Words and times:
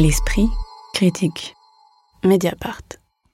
L'esprit 0.00 0.46
critique. 0.94 1.56
Mediapart. 2.22 2.82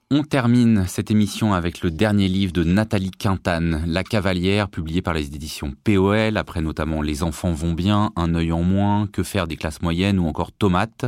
On 0.09 0.23
termine 0.23 0.85
cette 0.87 1.11
émission 1.11 1.53
avec 1.53 1.81
le 1.81 1.91
dernier 1.91 2.27
livre 2.27 2.53
de 2.53 2.63
Nathalie 2.63 3.11
Quintane, 3.11 3.83
La 3.85 4.03
Cavalière, 4.03 4.67
publié 4.67 5.03
par 5.03 5.13
les 5.13 5.27
éditions 5.27 5.73
POL, 5.83 6.37
après 6.37 6.61
notamment 6.61 7.03
Les 7.03 7.21
enfants 7.21 7.51
vont 7.51 7.73
bien, 7.73 8.09
Un 8.15 8.33
œil 8.33 8.51
en 8.51 8.63
moins, 8.63 9.05
Que 9.05 9.21
faire 9.21 9.45
des 9.45 9.57
classes 9.57 9.83
moyennes 9.83 10.17
ou 10.17 10.27
encore 10.27 10.51
Tomates 10.51 11.05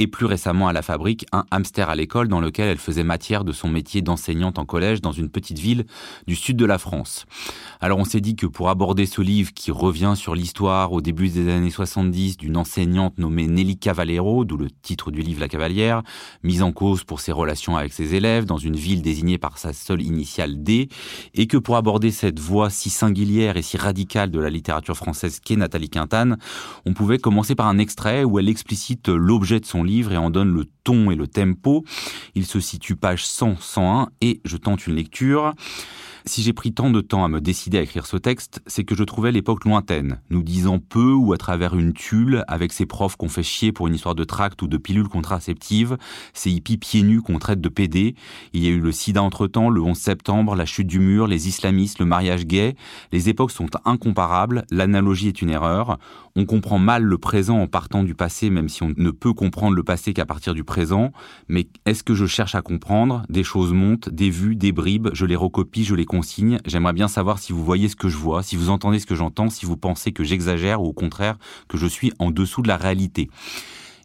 et 0.00 0.06
plus 0.06 0.26
récemment 0.26 0.68
à 0.68 0.72
la 0.72 0.82
fabrique 0.82 1.26
un 1.32 1.44
hamster 1.50 1.90
à 1.90 1.96
l'école 1.96 2.28
dans 2.28 2.40
lequel 2.40 2.68
elle 2.68 2.78
faisait 2.78 3.02
matière 3.02 3.42
de 3.44 3.52
son 3.52 3.68
métier 3.68 4.00
d'enseignante 4.00 4.58
en 4.58 4.64
collège 4.64 5.00
dans 5.00 5.10
une 5.10 5.28
petite 5.28 5.58
ville 5.58 5.86
du 6.28 6.36
sud 6.36 6.56
de 6.56 6.64
la 6.64 6.78
France. 6.78 7.26
Alors 7.80 7.98
on 7.98 8.04
s'est 8.04 8.20
dit 8.20 8.36
que 8.36 8.46
pour 8.46 8.68
aborder 8.68 9.06
ce 9.06 9.20
livre 9.20 9.52
qui 9.52 9.72
revient 9.72 10.14
sur 10.14 10.36
l'histoire 10.36 10.92
au 10.92 11.00
début 11.00 11.28
des 11.28 11.52
années 11.52 11.70
70 11.70 12.36
d'une 12.36 12.56
enseignante 12.56 13.18
nommée 13.18 13.48
Nelly 13.48 13.76
Cavallero, 13.76 14.44
d'où 14.44 14.56
le 14.56 14.70
titre 14.70 15.10
du 15.10 15.20
livre 15.20 15.40
La 15.40 15.48
Cavalière, 15.48 16.02
mise 16.44 16.62
en 16.62 16.70
cause 16.70 17.02
pour 17.02 17.20
ses 17.20 17.32
relations 17.32 17.76
avec 17.76 17.92
ses 17.92 18.14
élèves 18.14 18.44
dans 18.44 18.56
une 18.56 18.76
ville 18.76 19.02
désignée 19.02 19.38
par 19.38 19.58
sa 19.58 19.72
seule 19.72 20.02
initiale 20.02 20.62
D, 20.62 20.88
et 21.34 21.48
que 21.48 21.56
pour 21.56 21.76
aborder 21.76 22.12
cette 22.12 22.38
voix 22.38 22.70
si 22.70 22.90
singulière 22.90 23.56
et 23.56 23.62
si 23.62 23.76
radicale 23.76 24.30
de 24.30 24.38
la 24.38 24.50
littérature 24.50 24.96
française 24.96 25.40
qu'est 25.40 25.56
Nathalie 25.56 25.90
Quintane, 25.90 26.38
on 26.86 26.94
pouvait 26.94 27.18
commencer 27.18 27.56
par 27.56 27.66
un 27.66 27.78
extrait 27.78 28.22
où 28.22 28.38
elle 28.38 28.48
explicite 28.48 29.08
l'objet 29.08 29.58
de 29.58 29.66
son 29.66 29.87
livre 29.88 30.12
et 30.12 30.16
en 30.16 30.30
donne 30.30 30.54
le 30.54 30.66
ton 30.84 31.10
et 31.10 31.16
le 31.16 31.26
tempo. 31.26 31.84
Il 32.34 32.46
se 32.46 32.60
situe 32.60 32.94
page 32.94 33.24
100-101 33.24 34.08
et 34.20 34.40
je 34.44 34.56
tente 34.56 34.86
une 34.86 34.94
lecture. 34.94 35.54
Si 36.24 36.42
j'ai 36.42 36.52
pris 36.52 36.72
tant 36.72 36.90
de 36.90 37.00
temps 37.00 37.24
à 37.24 37.28
me 37.28 37.40
décider 37.40 37.78
à 37.78 37.82
écrire 37.82 38.06
ce 38.06 38.16
texte, 38.16 38.60
c'est 38.66 38.84
que 38.84 38.94
je 38.94 39.04
trouvais 39.04 39.32
l'époque 39.32 39.64
lointaine, 39.64 40.20
nous 40.30 40.42
disant 40.42 40.78
peu 40.78 41.12
ou 41.12 41.32
à 41.32 41.38
travers 41.38 41.76
une 41.76 41.92
tulle, 41.92 42.44
avec 42.48 42.72
ces 42.72 42.86
profs 42.86 43.16
qu'on 43.16 43.28
fait 43.28 43.42
chier 43.42 43.72
pour 43.72 43.86
une 43.86 43.94
histoire 43.94 44.14
de 44.14 44.24
tract 44.24 44.62
ou 44.62 44.68
de 44.68 44.76
pilules 44.76 45.08
contraceptives, 45.08 45.96
ces 46.34 46.50
hippies 46.50 46.78
pieds 46.78 47.02
nus 47.02 47.22
qu'on 47.22 47.38
traite 47.38 47.60
de 47.60 47.68
PD. 47.68 48.14
Il 48.52 48.62
y 48.62 48.66
a 48.66 48.70
eu 48.70 48.80
le 48.80 48.92
sida 48.92 49.22
entre-temps, 49.22 49.70
le 49.70 49.80
11 49.80 49.96
septembre, 49.96 50.54
la 50.54 50.66
chute 50.66 50.86
du 50.86 50.98
mur, 50.98 51.26
les 51.26 51.48
islamistes, 51.48 51.98
le 51.98 52.06
mariage 52.06 52.46
gay. 52.46 52.76
Les 53.12 53.28
époques 53.28 53.50
sont 53.50 53.68
incomparables, 53.84 54.64
l'analogie 54.70 55.28
est 55.28 55.42
une 55.42 55.50
erreur. 55.50 55.98
On 56.36 56.44
comprend 56.44 56.78
mal 56.78 57.02
le 57.02 57.18
présent 57.18 57.58
en 57.58 57.66
partant 57.66 58.04
du 58.04 58.14
passé, 58.14 58.50
même 58.50 58.68
si 58.68 58.82
on 58.82 58.94
ne 58.96 59.10
peut 59.10 59.32
comprendre 59.32 59.74
le 59.74 59.82
passé 59.82 60.12
qu'à 60.12 60.26
partir 60.26 60.54
du 60.54 60.62
présent. 60.62 61.12
Mais 61.48 61.68
est-ce 61.84 62.04
que 62.04 62.14
je 62.14 62.26
cherche 62.26 62.54
à 62.54 62.62
comprendre? 62.62 63.24
Des 63.28 63.42
choses 63.42 63.72
montent, 63.72 64.08
des 64.08 64.30
vues, 64.30 64.54
des 64.54 64.72
bribes, 64.72 65.08
je 65.12 65.26
les 65.26 65.36
recopie, 65.36 65.84
je 65.84 65.94
les 65.94 66.04
consigne. 66.08 66.58
J'aimerais 66.66 66.92
bien 66.92 67.06
savoir 67.06 67.38
si 67.38 67.52
vous 67.52 67.64
voyez 67.64 67.88
ce 67.88 67.94
que 67.94 68.08
je 68.08 68.16
vois, 68.16 68.42
si 68.42 68.56
vous 68.56 68.70
entendez 68.70 68.98
ce 68.98 69.06
que 69.06 69.14
j'entends, 69.14 69.50
si 69.50 69.64
vous 69.64 69.76
pensez 69.76 70.10
que 70.10 70.24
j'exagère 70.24 70.82
ou 70.82 70.86
au 70.86 70.92
contraire 70.92 71.36
que 71.68 71.78
je 71.78 71.86
suis 71.86 72.12
en 72.18 72.32
dessous 72.32 72.62
de 72.62 72.68
la 72.68 72.76
réalité. 72.76 73.30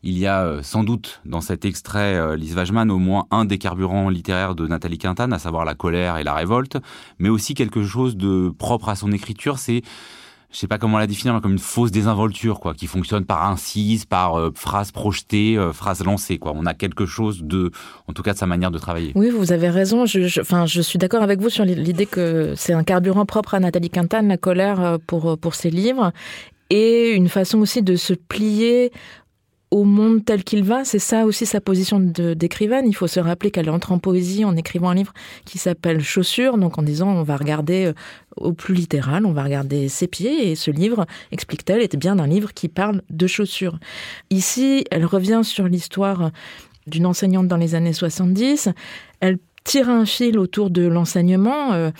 Il 0.05 0.17
y 0.17 0.27
a 0.27 0.43
euh, 0.43 0.61
sans 0.61 0.83
doute 0.83 1.21
dans 1.25 1.39
cet 1.39 1.63
extrait, 1.63 2.15
euh, 2.15 2.35
Lise 2.35 2.55
Wajman, 2.55 2.91
au 2.91 2.99
moins 2.99 3.25
un 3.31 3.45
des 3.45 3.57
carburants 3.57 4.09
littéraires 4.09 4.53
de 4.53 4.67
Nathalie 4.67 4.97
Quintane, 4.97 5.31
à 5.31 5.39
savoir 5.39 5.63
la 5.63 5.75
colère 5.75 6.17
et 6.17 6.23
la 6.23 6.33
révolte, 6.33 6.77
mais 7.19 7.29
aussi 7.29 7.53
quelque 7.53 7.83
chose 7.83 8.17
de 8.17 8.53
propre 8.55 8.89
à 8.89 8.95
son 8.97 9.13
écriture, 9.13 9.57
c'est 9.57 9.81
je 10.53 10.59
sais 10.59 10.67
pas 10.67 10.77
comment 10.77 10.99
la 10.99 11.07
définir, 11.07 11.33
mais 11.33 11.41
comme 11.41 11.53
une 11.53 11.59
fausse 11.59 11.91
désinvolture, 11.91 12.59
quoi, 12.59 12.75
qui 12.75 12.85
fonctionne 12.85 13.25
par 13.25 13.49
incise, 13.49 14.05
par 14.05 14.39
euh, 14.39 14.51
phrase 14.55 14.91
projetée, 14.91 15.57
euh, 15.57 15.73
phrase 15.73 16.03
lancée, 16.03 16.37
quoi. 16.37 16.53
On 16.55 16.67
a 16.67 16.75
quelque 16.75 17.07
chose 17.07 17.43
de, 17.43 17.71
en 18.07 18.13
tout 18.13 18.21
cas, 18.21 18.33
de 18.33 18.37
sa 18.37 18.45
manière 18.45 18.69
de 18.69 18.77
travailler. 18.77 19.11
Oui, 19.15 19.31
vous 19.31 19.51
avez 19.51 19.69
raison. 19.69 20.05
Je, 20.05 20.39
enfin, 20.39 20.67
je 20.67 20.81
suis 20.81 20.99
d'accord 20.99 21.23
avec 21.23 21.41
vous 21.41 21.49
sur 21.49 21.65
l'idée 21.65 22.05
que 22.05 22.53
c'est 22.55 22.73
un 22.73 22.83
carburant 22.83 23.25
propre 23.25 23.55
à 23.55 23.59
Nathalie 23.59 23.89
Quintane, 23.89 24.27
la 24.27 24.37
colère 24.37 24.79
euh, 24.79 24.97
pour 25.05 25.37
pour 25.39 25.55
ses 25.55 25.71
livres, 25.71 26.11
et 26.69 27.11
une 27.11 27.29
façon 27.29 27.59
aussi 27.59 27.81
de 27.81 27.95
se 27.95 28.13
plier 28.13 28.91
au 29.73 29.85
monde 29.85 30.23
tel 30.23 30.43
qu'il 30.43 30.63
va. 30.63 30.85
C'est 30.85 30.99
ça 30.99 31.25
aussi 31.25 31.47
sa 31.47 31.59
position 31.59 31.99
d'écrivaine. 31.99 32.85
Il 32.88 32.93
faut 32.93 33.07
se 33.07 33.19
rappeler 33.19 33.49
qu'elle 33.49 33.71
entre 33.71 33.91
en 33.91 33.97
poésie 33.97 34.45
en 34.45 34.55
écrivant 34.55 34.89
un 34.89 34.93
livre 34.93 35.14
qui 35.45 35.58
s'appelle 35.58 36.02
Chaussures, 36.02 36.59
donc 36.59 36.77
en 36.77 36.83
disant 36.83 37.09
on 37.09 37.23
va 37.23 37.36
regarder 37.36 37.86
euh, 37.86 37.93
au 38.37 38.53
plus 38.53 38.75
littéral, 38.75 39.25
on 39.25 39.31
va 39.31 39.43
regarder 39.43 39.89
ses 39.89 40.05
pieds. 40.05 40.52
Et 40.52 40.55
ce 40.55 40.70
livre, 40.70 41.08
explique-t-elle, 41.31 41.81
était 41.81 41.98
bien 41.98 42.20
un 42.20 42.27
livre 42.27 42.53
qui 42.53 42.70
parle 42.70 43.02
de 43.09 43.25
chaussures. 43.25 43.80
Ici, 44.30 44.86
elle 44.92 45.05
revient 45.05 45.42
sur 45.43 45.67
l'histoire 45.67 46.30
d'une 46.86 47.08
enseignante 47.08 47.48
dans 47.48 47.58
les 47.58 47.73
années 47.73 47.93
70. 47.93 48.69
Elle 49.21 49.39
tire 49.64 49.89
un 49.89 50.05
fil 50.05 50.37
autour 50.37 50.69
de 50.69 50.83
l'enseignement. 50.83 51.92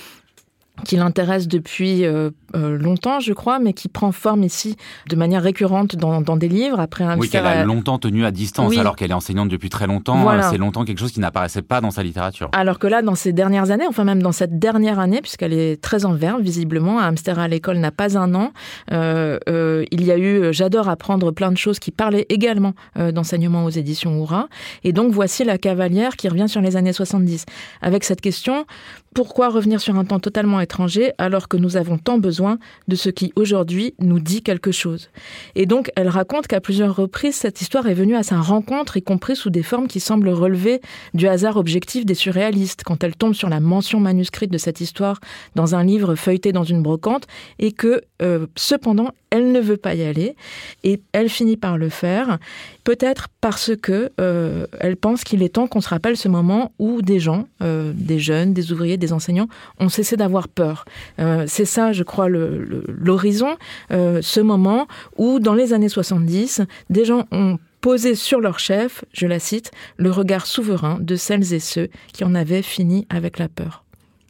Euh, 0.80 0.84
qui 0.84 0.98
l'intéresse 0.98 1.48
depuis 1.48 2.04
euh, 2.04 2.32
euh, 2.56 2.78
longtemps, 2.78 3.20
je 3.20 3.34
crois, 3.34 3.60
mais 3.60 3.74
qui 3.74 3.88
prend 3.88 4.12
forme 4.12 4.44
ici 4.44 4.76
de 5.08 5.16
manière 5.16 5.42
récurrente 5.42 5.96
dans, 5.96 6.22
dans 6.22 6.36
des 6.36 6.50
livres. 6.50 6.80
Après 6.80 7.04
un 7.04 7.18
oui, 7.18 7.30
qu'elle 7.30 7.46
a 7.46 7.64
longtemps 7.64 8.00
tenu 8.00 8.26
à 8.26 8.32
distance, 8.32 8.78
alors 8.78 8.96
qu'elle 8.96 9.12
est 9.12 9.16
enseignante 9.16 9.50
depuis 9.50 9.70
très 9.70 9.88
longtemps. 9.88 10.26
C'est 10.50 10.58
longtemps 10.58 10.84
quelque 10.84 11.00
chose 11.00 11.12
qui 11.12 11.20
n'apparaissait 11.20 11.62
pas 11.62 11.82
dans 11.82 11.92
sa 11.92 12.04
littérature. 12.04 12.50
Alors 12.54 12.80
que 12.80 12.88
là, 12.88 13.02
dans 13.02 13.16
ces 13.16 13.34
dernières 13.34 13.72
années, 13.72 13.86
enfin 13.88 14.04
même 14.04 14.22
dans 14.22 14.32
cette 14.32 14.60
dernière 14.60 15.00
année, 15.00 15.22
puisqu'elle 15.22 15.54
est 15.54 15.82
très 15.82 16.06
en 16.06 16.14
verve, 16.14 16.42
visiblement, 16.42 17.00
à 17.00 17.06
Hamster 17.06 17.40
à 17.40 17.48
l'école 17.48 17.78
n'a 17.78 17.92
pas 17.92 18.18
un 18.18 18.34
an, 18.36 18.52
euh, 18.92 19.40
euh, 19.50 19.86
il 19.92 20.04
y 20.04 20.12
a 20.12 20.18
eu 20.18 20.54
J'adore 20.54 20.90
apprendre 20.90 21.32
plein 21.32 21.52
de 21.52 21.58
choses 21.58 21.80
qui 21.80 21.92
parlaient 21.92 22.26
également 22.30 22.74
euh, 22.98 23.12
d'enseignement 23.12 23.66
aux 23.66 23.70
éditions 23.70 24.20
Oura. 24.20 24.48
Et 24.84 24.92
donc 24.92 25.12
voici 25.12 25.44
la 25.44 25.58
cavalière 25.58 26.16
qui 26.18 26.28
revient 26.28 26.50
sur 26.50 26.62
les 26.62 26.76
années 26.76 26.94
70, 26.94 27.46
avec 27.82 28.04
cette 28.04 28.22
question 28.22 28.66
pourquoi 29.14 29.50
revenir 29.50 29.80
sur 29.80 29.96
un 29.96 30.06
temps 30.06 30.20
totalement 30.20 30.60
étranger 30.63 31.12
alors 31.19 31.47
que 31.47 31.57
nous 31.57 31.78
avons 31.78 31.97
tant 31.97 32.18
besoin 32.18 32.57
de 32.88 32.96
ce 32.96 33.09
qui 33.09 33.31
aujourd'hui 33.35 33.94
nous 34.00 34.19
dit 34.19 34.41
quelque 34.41 34.72
chose. 34.72 35.09
Et 35.56 35.66
donc 35.66 35.91
elle 35.96 36.09
raconte 36.09 36.47
qu'à 36.47 36.59
plusieurs 36.59 36.96
reprises 36.96 37.35
cette 37.35 37.62
histoire 37.62 37.88
est 37.88 37.94
venue 37.94 38.16
à 38.16 38.24
sa 38.24 38.41
rencontre, 38.41 38.97
y 38.97 39.03
compris 39.03 39.35
sous 39.35 39.50
des 39.50 39.63
formes 39.63 39.88
qui 39.88 40.00
semblent 40.00 40.29
relever 40.29 40.81
du 41.13 41.28
hasard 41.28 41.57
objectif 41.57 42.06
des 42.06 42.16
surréalistes, 42.16 42.84
quand 42.84 43.03
elle 43.03 43.16
tombe 43.16 43.34
sur 43.34 43.50
la 43.50 43.59
mention 43.59 44.00
manuscrite 44.00 44.51
de 44.51 44.57
cette 44.57 44.81
histoire 44.81 45.19
dans 45.56 45.75
un 45.75 45.84
livre 45.84 46.16
feuilleté 46.16 46.51
dans 46.51 46.63
une 46.63 46.81
brocante, 46.81 47.28
et 47.59 47.72
que 47.72 48.01
euh, 48.22 48.47
cependant 48.56 49.12
elle 49.34 49.52
ne 49.52 49.60
veut 49.60 49.78
pas 49.78 49.96
y 49.96 50.04
aller, 50.04 50.36
et 50.84 51.02
elle 51.12 51.28
finit 51.28 51.58
par 51.58 51.80
le 51.80 51.90
faire, 51.90 52.38
peut-être 52.84 53.30
parce 53.42 53.72
que 53.76 54.12
euh, 54.22 54.68
elle 54.80 54.96
pense 54.96 55.24
qu'il 55.24 55.42
est 55.42 55.56
temps 55.56 55.66
qu'on 55.66 55.82
se 55.82 55.90
rappelle 55.90 56.18
ce 56.18 56.28
moment 56.28 56.72
où 56.78 57.02
des 57.02 57.20
gens, 57.20 57.48
euh, 57.64 57.94
des 57.96 58.20
jeunes, 58.20 58.54
des 58.54 58.72
ouvriers, 58.72 58.98
des 58.98 59.12
enseignants, 59.12 59.48
ont 59.80 59.90
cessé 59.90 60.18
d'avoir 60.18 60.48
peur. 60.48 60.86
Euh, 61.18 61.46
c'est 61.48 61.66
ça, 61.66 61.94
je 61.94 62.04
crois, 62.04 62.30
l'horizon, 62.30 63.58
ce 63.90 64.40
moment 64.40 64.88
où, 65.18 65.40
dans 65.40 65.56
les 65.56 65.74
années 65.74 65.90
70, 65.90 66.62
des 66.92 67.04
gens 67.04 67.26
ont 67.32 67.58
posé 67.82 68.14
sur 68.14 68.40
leur 68.40 68.60
chef, 68.60 69.04
je 69.14 69.26
la 69.26 69.40
cite, 69.40 69.72
le 69.98 70.12
regard 70.12 70.46
souverain 70.46 71.00
de 71.02 71.16
celles 71.16 71.54
et 71.54 71.60
ceux 71.60 71.90
qui 72.14 72.24
en 72.24 72.36
avaient 72.36 72.62
fini 72.62 73.08
avec 73.10 73.40
la 73.40 73.50
peur. 73.50 73.84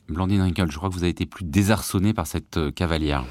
Blandine 0.10 0.42
Rinkel, 0.42 0.72
je 0.72 0.78
crois 0.78 0.90
que 0.90 0.94
vous 0.94 1.04
avez 1.04 1.12
été 1.12 1.26
plus 1.26 1.46
désarçonnée 1.46 2.14
par 2.14 2.28
cette 2.28 2.60
cavalière. 2.76 3.26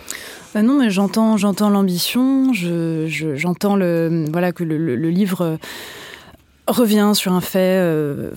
Bah 0.55 0.63
non, 0.63 0.79
mais 0.79 0.91
j'entends, 0.91 1.37
l'ambition, 1.69 2.53
j'entends 2.53 3.77
que 3.77 4.65
le, 4.65 5.11
livre 5.11 5.59
revient 6.67 7.13
sur 7.15 7.33
un 7.33 7.41
fait, 7.41 7.79
euh, 7.81 8.31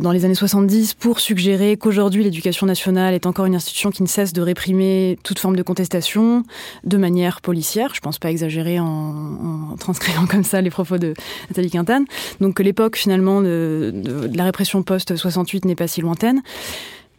dans 0.00 0.12
les 0.12 0.24
années 0.24 0.34
70, 0.34 0.94
pour 0.94 1.18
suggérer 1.18 1.76
qu'aujourd'hui 1.76 2.22
l'éducation 2.22 2.66
nationale 2.66 3.14
est 3.14 3.26
encore 3.26 3.46
une 3.46 3.54
institution 3.54 3.90
qui 3.90 4.02
ne 4.02 4.08
cesse 4.08 4.32
de 4.32 4.40
réprimer 4.40 5.18
toute 5.24 5.38
forme 5.38 5.56
de 5.56 5.62
contestation 5.62 6.44
de 6.84 6.96
manière 6.96 7.40
policière. 7.40 7.94
Je 7.94 8.00
pense 8.00 8.18
pas 8.18 8.30
exagérer 8.30 8.78
en, 8.78 9.74
transcrivant 9.78 10.26
comme 10.30 10.44
ça 10.44 10.60
les 10.60 10.70
propos 10.70 10.98
de 10.98 11.14
Nathalie 11.50 11.70
Quintane. 11.70 12.04
Donc 12.40 12.54
que 12.54 12.62
l'époque 12.62 12.96
finalement 12.96 13.42
de, 13.42 13.92
la 14.32 14.44
répression 14.44 14.82
post 14.82 15.16
68 15.16 15.64
n'est 15.64 15.74
pas 15.74 15.88
si 15.88 16.00
lointaine. 16.00 16.42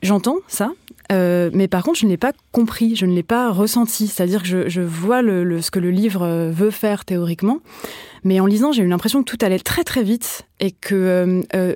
J'entends 0.04 0.38
ça, 0.48 0.72
euh, 1.12 1.50
mais 1.54 1.68
par 1.68 1.84
contre, 1.84 1.98
je 2.00 2.06
ne 2.06 2.12
l'ai 2.12 2.18
pas 2.18 2.34
compris, 2.52 2.96
je 2.96 3.06
ne 3.06 3.14
l'ai 3.14 3.24
pas 3.24 3.52
ressenti. 3.52 4.08
C'est-à-dire 4.08 4.42
que 4.42 4.48
je, 4.48 4.70
je 4.70 4.82
vois 4.82 5.22
le, 5.22 5.44
le, 5.44 5.62
ce 5.62 5.72
que 5.72 5.80
le 5.80 5.90
livre 5.90 6.50
veut 6.52 6.72
faire 6.72 7.06
théoriquement, 7.06 7.60
mais 8.24 8.40
en 8.40 8.46
lisant, 8.46 8.72
j'ai 8.72 8.84
eu 8.84 8.88
l'impression 8.88 9.24
que 9.24 9.30
tout 9.30 9.44
allait 9.46 9.60
très 9.60 9.84
très 9.84 10.04
vite 10.04 10.46
et 10.60 10.72
que 10.72 10.96
euh, 10.96 11.42
euh 11.54 11.76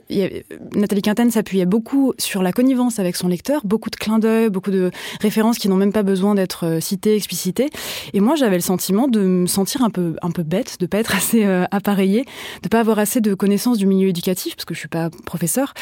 Nathalie 0.75 1.01
Quinten 1.01 1.29
s'appuyait 1.29 1.65
beaucoup 1.65 2.13
sur 2.17 2.41
la 2.41 2.53
connivence 2.53 2.99
avec 2.99 3.15
son 3.15 3.27
lecteur, 3.27 3.61
beaucoup 3.65 3.89
de 3.89 3.97
clins 3.97 4.19
d'œil, 4.19 4.49
beaucoup 4.49 4.71
de 4.71 4.91
références 5.19 5.57
qui 5.57 5.67
n'ont 5.67 5.75
même 5.75 5.91
pas 5.91 6.03
besoin 6.03 6.35
d'être 6.35 6.65
euh, 6.65 6.79
citées, 6.79 7.15
explicitées. 7.15 7.69
Et 8.13 8.21
moi, 8.21 8.35
j'avais 8.35 8.55
le 8.55 8.61
sentiment 8.61 9.09
de 9.09 9.19
me 9.19 9.45
sentir 9.47 9.83
un 9.83 9.89
peu 9.89 10.15
un 10.21 10.31
peu 10.31 10.43
bête, 10.43 10.77
de 10.79 10.85
pas 10.85 10.99
être 10.99 11.15
assez 11.15 11.43
appareillée, 11.71 12.25
de 12.63 12.69
pas 12.69 12.79
avoir 12.79 12.99
assez 12.99 13.19
de 13.19 13.33
connaissances 13.33 13.77
du 13.77 13.85
milieu 13.85 14.07
éducatif 14.07 14.55
parce 14.55 14.65
que 14.65 14.73
je 14.73 14.79
suis 14.79 14.87
pas 14.87 15.09
professeur, 15.25 15.73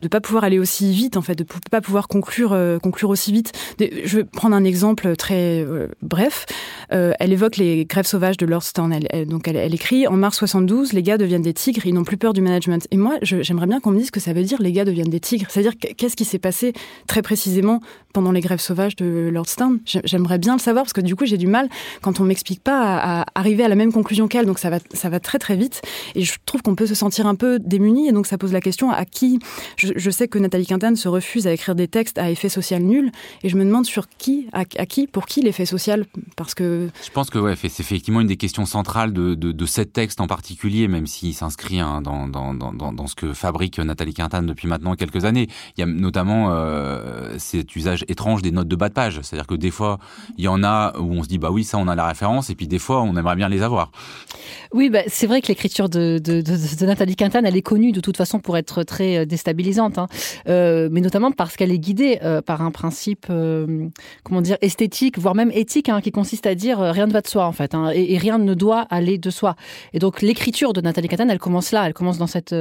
de 0.00 0.08
pas 0.08 0.20
pouvoir 0.20 0.44
aller 0.44 0.58
aussi 0.58 0.92
vite 0.92 1.16
en 1.16 1.22
fait, 1.22 1.34
de 1.34 1.44
pas 1.70 1.80
pouvoir 1.80 2.06
conclure 2.06 2.56
conclure 2.82 3.10
aussi 3.10 3.32
vite. 3.32 3.52
Je 3.80 4.18
vais 4.18 4.24
prendre 4.24 4.54
un 4.54 4.64
exemple 4.64 5.16
très 5.16 5.66
bref. 6.00 6.46
elle 6.90 7.32
évoque 7.32 7.56
les 7.56 7.84
grèves 7.86 8.06
sauvages 8.06 8.36
de 8.36 8.46
Lord 8.46 8.62
Stone. 8.62 8.96
Elle, 9.10 9.26
donc 9.26 9.48
elle 9.48 9.74
écrit 9.74 10.06
en 10.12 10.16
mars 10.18 10.36
72, 10.36 10.92
les 10.92 11.02
gars 11.02 11.16
deviennent 11.16 11.40
des 11.40 11.54
tigres, 11.54 11.86
ils 11.86 11.94
n'ont 11.94 12.04
plus 12.04 12.18
peur 12.18 12.34
du 12.34 12.42
management. 12.42 12.86
Et 12.90 12.98
moi, 12.98 13.16
j'aimerais 13.22 13.66
bien 13.66 13.80
qu'on 13.80 13.92
me 13.92 13.96
dise 13.96 14.08
ce 14.08 14.12
que 14.12 14.20
ça 14.20 14.34
veut 14.34 14.42
dire 14.42 14.60
les 14.60 14.70
gars 14.70 14.84
deviennent 14.84 15.08
des 15.08 15.20
tigres. 15.20 15.46
C'est-à-dire 15.48 15.72
qu'est-ce 15.78 16.16
qui 16.16 16.26
s'est 16.26 16.38
passé 16.38 16.74
très 17.06 17.22
précisément 17.22 17.80
pendant 18.12 18.30
les 18.30 18.42
grèves 18.42 18.60
sauvages 18.60 18.94
de 18.96 19.30
Lord 19.32 19.48
Stone 19.48 19.80
J'aimerais 20.04 20.38
bien 20.38 20.52
le 20.52 20.60
savoir 20.60 20.84
parce 20.84 20.92
que 20.92 21.00
du 21.00 21.16
coup, 21.16 21.24
j'ai 21.24 21.38
du 21.38 21.46
mal 21.46 21.70
quand 22.02 22.20
on 22.20 22.24
m'explique 22.24 22.62
pas 22.62 22.98
à, 22.98 23.24
arriver 23.34 23.64
à 23.64 23.68
la 23.68 23.74
même 23.74 23.90
conclusion 23.90 24.28
qu'elle. 24.28 24.44
Donc 24.44 24.58
ça 24.58 24.68
va, 24.68 24.80
ça 24.92 25.08
va 25.08 25.18
très 25.18 25.38
très 25.38 25.56
vite. 25.56 25.80
Et 26.14 26.24
je 26.24 26.34
trouve 26.44 26.60
qu'on 26.60 26.74
peut 26.74 26.86
se 26.86 26.94
sentir 26.94 27.26
un 27.26 27.34
peu 27.34 27.58
démuni. 27.58 28.08
Et 28.08 28.12
donc 28.12 28.26
ça 28.26 28.36
pose 28.36 28.52
la 28.52 28.60
question 28.60 28.90
à 28.90 29.06
qui? 29.06 29.38
Je, 29.78 30.10
sais 30.10 30.28
que 30.28 30.38
Nathalie 30.38 30.66
Quintane 30.66 30.96
se 30.96 31.08
refuse 31.08 31.46
à 31.46 31.54
écrire 31.54 31.74
des 31.74 31.88
textes 31.88 32.18
à 32.18 32.30
effet 32.30 32.50
social 32.50 32.82
nul. 32.82 33.12
Et 33.44 33.48
je 33.48 33.56
me 33.56 33.64
demande 33.64 33.86
sur 33.86 34.10
qui, 34.10 34.46
à, 34.52 34.66
qui, 34.66 35.06
pour 35.06 35.24
qui 35.24 35.40
l'effet 35.40 35.64
social? 35.64 36.04
Parce 36.36 36.54
que 36.54 36.90
je 37.02 37.10
pense 37.10 37.30
que 37.30 37.38
ouais, 37.38 37.54
c'est 37.56 37.80
effectivement 37.80 38.20
une 38.20 38.26
des 38.26 38.36
questions 38.36 38.66
centrales 38.66 39.14
de, 39.14 39.34
de, 39.34 39.52
de 39.52 39.66
texte 40.02 40.20
en 40.20 40.26
particulier, 40.26 40.88
même 40.88 41.06
s'il 41.06 41.32
s'inscrit 41.32 41.78
hein, 41.78 42.02
dans, 42.02 43.06
ce 43.06 43.14
que 43.14 43.32
fabrique 43.34 43.78
Nathalie 43.78 44.14
Quintane 44.14 44.46
depuis 44.46 44.66
maintenant 44.66 44.96
quelques 44.96 45.24
années. 45.24 45.46
Il 45.76 45.80
y 45.80 45.84
a 45.84 45.86
notamment 45.86 46.48
euh, 46.50 47.36
cet 47.38 47.76
usage 47.76 48.04
étrange 48.08 48.42
des 48.42 48.50
notes 48.50 48.66
de 48.66 48.74
bas 48.74 48.88
de 48.88 48.94
page. 48.94 49.20
C'est-à-dire 49.22 49.46
que 49.46 49.54
des 49.54 49.70
fois, 49.70 50.00
il 50.38 50.44
y 50.44 50.48
en 50.48 50.64
a 50.64 50.98
où 50.98 51.12
on 51.12 51.22
se 51.22 51.28
dit 51.28 51.38
bah 51.38 51.50
oui, 51.52 51.62
ça 51.62 51.78
on 51.78 51.86
a 51.86 51.94
la 51.94 52.08
référence, 52.08 52.50
et 52.50 52.56
puis 52.56 52.66
des 52.66 52.80
fois 52.80 53.00
on 53.02 53.16
aimerait 53.16 53.36
bien 53.36 53.48
les 53.48 53.62
avoir. 53.62 53.92
Oui, 54.72 54.90
bah, 54.90 55.02
c'est 55.06 55.28
vrai 55.28 55.40
que 55.40 55.46
l'écriture 55.46 55.88
de, 55.88 56.18
de, 56.18 56.40
de, 56.40 56.86
Nathalie 56.86 57.14
Quintane, 57.14 57.46
elle 57.46 57.56
est 57.56 57.62
connue 57.62 57.92
de 57.92 58.00
toute 58.00 58.16
façon 58.16 58.40
pour 58.40 58.56
être 58.56 58.82
très 58.82 59.18
euh, 59.18 59.24
déstabilisante, 59.24 59.98
hein. 59.98 60.08
euh, 60.48 60.88
mais 60.90 61.00
notamment 61.00 61.30
parce 61.30 61.54
qu'elle 61.56 61.70
est 61.70 61.78
guidée 61.78 62.18
par 62.44 62.62
un 62.62 62.72
principe, 62.72 63.26
comment 64.24 64.40
dire, 64.40 64.56
esthétique, 64.62 65.16
voire 65.16 65.36
même 65.36 65.52
éthique, 65.52 65.88
hein, 65.88 66.00
qui 66.00 66.10
consiste 66.10 66.46
à 66.46 66.56
dire 66.56 66.80
rien 66.80 67.06
ne 67.06 67.12
va 67.12 67.20
de 67.20 67.28
soi 67.28 67.46
en 67.46 67.52
fait, 67.52 67.76
et, 67.94 68.18
rien 68.18 68.38
ne 68.38 68.54
doit 68.54 68.80
aller 68.90 69.18
de 69.18 69.30
soi. 69.30 69.54
Et 69.94 69.98
donc 69.98 70.22
l'écriture 70.22 70.72
de 70.72 70.80
Nathalie 70.80 71.08
Quintane, 71.08 71.30
elle 71.30 71.38
commence 71.38 71.72
là, 71.72 71.86
elle 71.86 71.94
commence 71.94 72.18
dans 72.18 72.26
cette, 72.26 72.54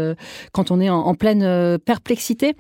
quand 0.51 0.71
on 0.71 0.79
est 0.79 0.89
en, 0.89 1.15
pleine 1.15 1.77
perplexité, 1.79 2.55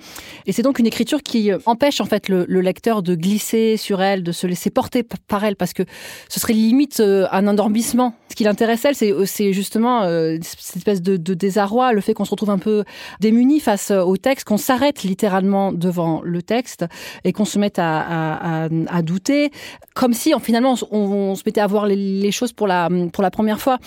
et 0.45 0.51
c'est 0.51 0.61
donc 0.61 0.77
une 0.77 0.85
écriture 0.85 1.23
qui 1.23 1.51
empêche 1.65 2.01
en 2.01 2.05
fait 2.05 2.29
le, 2.29 2.45
le, 2.47 2.61
lecteur 2.61 3.01
de 3.01 3.15
glisser 3.15 3.77
sur 3.77 4.01
elle, 4.01 4.23
de 4.23 4.31
se 4.31 4.45
laisser 4.45 4.69
porter 4.69 5.03
par 5.27 5.43
elle, 5.43 5.55
parce 5.55 5.73
que 5.73 5.83
ce 6.29 6.39
serait 6.39 6.53
limite 6.53 7.01
un 7.01 7.47
endormissement. 7.47 8.13
Ce 8.29 8.35
qui 8.35 8.43
l'intéresse 8.45 8.85
elle, 8.85 8.95
c'est 8.95 9.53
justement 9.53 10.03
euh, 10.03 10.37
cette 10.41 10.77
espèce 10.77 11.01
de, 11.01 11.17
désarroi, 11.17 11.91
le 11.93 12.01
fait 12.01 12.13
qu'on 12.13 12.25
se 12.25 12.31
retrouve 12.31 12.49
un 12.49 12.57
peu 12.57 12.83
démuni 13.19 13.59
face 13.59 13.91
au 13.91 14.15
texte, 14.17 14.45
qu'on 14.45 14.57
s'arrête 14.57 15.03
littéralement 15.03 15.73
devant 15.73 16.21
le 16.23 16.41
texte 16.41 16.85
et 17.23 17.33
qu'on 17.33 17.45
se 17.45 17.59
mette 17.59 17.77
à, 17.77 18.69
douter, 19.03 19.51
comme 19.95 20.13
si 20.13 20.33
finalement 20.41 20.75
on, 20.91 21.35
se 21.35 21.43
mettait 21.45 21.61
à 21.61 21.67
voir 21.67 21.85
les, 21.87 22.31
choses 22.31 22.53
pour 22.53 22.67
la 22.67 22.89
pour 23.11 23.23
la 23.23 23.31
première 23.31 23.59
fois. 23.59 23.79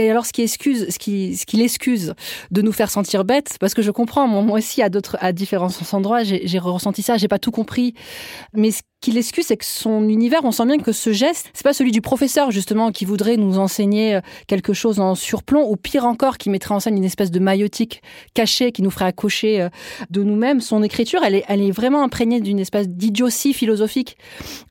Alors 0.00 0.26
ce 0.26 0.32
qui 0.32 0.42
excuse, 0.42 0.88
ce 0.88 0.98
qui 0.98 1.36
ce 1.36 1.46
qui 1.46 1.56
l'excuse 1.56 2.14
de 2.50 2.62
nous 2.62 2.72
faire 2.72 2.90
sentir 2.90 3.24
bêtes, 3.24 3.56
parce 3.60 3.74
que 3.74 3.82
je 3.82 3.90
comprends, 3.90 4.26
moi, 4.26 4.58
aussi 4.58 4.82
à 4.82 4.88
d'autres 4.88 5.16
à 5.20 5.32
différents 5.32 5.70
endroits, 5.92 6.22
j'ai 6.22 6.58
ressenti 6.58 7.02
ça, 7.02 7.16
j'ai 7.16 7.28
pas 7.28 7.38
tout 7.38 7.50
compris, 7.50 7.94
mais 8.54 8.70
ce 8.70 8.82
qui 9.02 9.12
l'excuse, 9.12 9.44
c'est 9.46 9.58
que 9.58 9.64
son 9.64 10.08
univers, 10.08 10.40
on 10.44 10.52
sent 10.52 10.64
bien 10.64 10.78
que 10.78 10.92
ce 10.92 11.12
geste, 11.12 11.50
c'est 11.52 11.64
pas 11.64 11.74
celui 11.74 11.90
du 11.90 12.00
professeur 12.00 12.50
justement 12.50 12.90
qui 12.90 13.04
voudrait 13.04 13.36
nous 13.36 13.58
enseigner 13.58 14.20
quelque 14.46 14.72
chose 14.72 15.00
en 15.00 15.14
surplomb, 15.14 15.68
ou 15.68 15.76
pire 15.76 16.06
encore, 16.06 16.38
qui 16.38 16.48
mettrait 16.48 16.74
en 16.74 16.80
scène 16.80 16.96
une 16.96 17.04
espèce 17.04 17.30
de 17.30 17.38
maïotique 17.38 18.02
cachée 18.34 18.72
qui 18.72 18.82
nous 18.82 18.90
ferait 18.90 19.06
accoucher 19.06 19.60
euh, 19.60 19.68
de 20.10 20.22
nous-mêmes. 20.22 20.60
Son 20.60 20.82
écriture, 20.82 21.20
elle 21.24 21.34
est, 21.34 21.44
elle 21.48 21.60
est 21.60 21.70
vraiment 21.70 22.02
imprégnée 22.02 22.40
d'une 22.40 22.58
espèce 22.58 22.88
d'idiotie 22.88 23.52
philosophique 23.52 24.16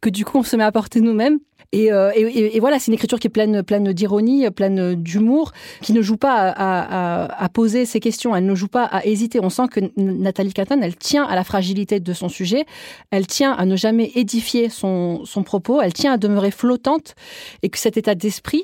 que 0.02 0.10
du 0.10 0.26
coup 0.26 0.40
on 0.40 0.44
se 0.44 0.56
met 0.56 0.64
à 0.64 0.72
porter 0.72 1.02
nous-mêmes. 1.02 1.40
Euh, 1.74 2.12
et, 2.16 2.58
et, 2.58 2.60
voilà, 2.60 2.80
c'est 2.80 2.88
une 2.88 2.96
écriture 2.96 3.20
qui 3.20 3.28
est 3.28 3.32
pleine, 3.32 3.64
pleine 3.64 3.94
d'ironie, 3.94 4.50
pleine 4.52 4.96
d'humour, 4.96 5.54
qui 5.82 5.94
ne 5.94 6.02
joue 6.02 6.18
pas 6.18 6.54
à, 6.56 7.50
poser 7.50 7.86
ses 7.86 8.00
questions, 8.00 8.36
elle 8.36 8.46
ne 8.46 8.56
joue 8.56 8.68
pas 8.68 8.84
à 8.84 9.06
hésiter. 9.06 9.40
On 9.42 9.50
sent 9.50 9.68
que 9.72 9.80
Nathalie 9.98 10.54
Catton, 10.54 10.82
elle 10.82 10.96
tient 10.96 11.24
à 11.24 11.36
la 11.36 11.44
fragilité 11.44 12.00
de 12.00 12.14
son 12.14 12.30
sujet, 12.30 12.66
elle 13.10 13.28
tient 13.28 13.54
à 13.54 13.66
ne 13.66 13.76
jamais 13.76 14.12
édifier 14.22 14.70
son, 14.70 15.26
son 15.26 15.44
propos, 15.44 15.82
elle 15.82 15.94
tient 15.94 16.14
à 16.14 16.18
demeurer 16.18 16.52
flottante, 16.52 17.16
et 17.62 17.70
que 17.70 17.78
cet 17.78 17.98
état 17.98 18.16
d'esprit 18.16 18.64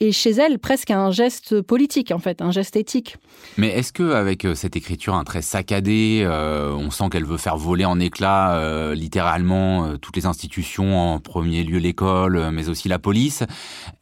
est 0.00 0.12
chez 0.12 0.30
elle 0.30 0.58
presque 0.58 0.90
un 0.90 1.10
geste 1.10 1.62
politique, 1.62 2.10
en 2.10 2.18
fait, 2.18 2.42
un 2.42 2.50
geste 2.50 2.76
éthique. 2.76 3.16
Mais 3.56 3.68
est-ce 3.68 3.92
que 3.92 4.12
avec 4.12 4.44
euh, 4.44 4.54
cette 4.54 4.76
écriture 4.76 5.14
un 5.14 5.24
très 5.24 5.42
saccadée, 5.42 6.22
euh, 6.24 6.72
on 6.72 6.90
sent 6.90 7.04
qu'elle 7.10 7.24
veut 7.24 7.38
faire 7.38 7.56
voler 7.56 7.84
en 7.84 8.00
éclats 8.00 8.94
littéralement 8.94 9.96
toutes 9.98 10.16
les 10.16 10.26
institutions, 10.26 11.14
en 11.14 11.20
premier 11.20 11.62
lieu 11.62 11.78
l'école, 11.78 12.36
euh, 12.36 12.50
mais 12.50 12.68
aussi 12.68 12.88
la 12.88 12.98
police. 12.98 13.44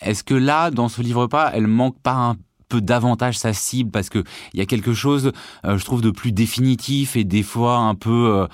Est-ce 0.01 0.25
que 0.25 0.35
là, 0.35 0.71
dans 0.71 0.89
ce 0.89 1.03
livre-pas, 1.03 1.51
elle 1.55 1.67
manque 1.67 1.99
pas 2.01 2.15
un 2.15 2.37
peu 2.69 2.81
davantage 2.81 3.39
sa 3.39 3.53
cible? 3.53 3.91
Parce 3.91 4.09
que 4.09 4.23
il 4.55 4.59
y 4.59 4.63
a 4.63 4.67
quelque 4.67 4.95
chose, 4.95 5.33
euh, 5.65 5.79
je 5.79 5.85
trouve, 5.85 6.01
de 6.01 6.11
plus 6.11 6.33
définitif 6.33 7.17
et 7.17 7.25
des 7.25 7.43
fois 7.43 7.77
un 7.77 7.95
peu 7.95 8.11
euh, 8.11 8.43
euh, 8.43 8.47